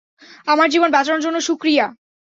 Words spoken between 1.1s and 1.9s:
জন্য শুকরিয়া।